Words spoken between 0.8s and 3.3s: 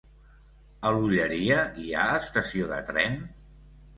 A l'Olleria hi ha estació de tren?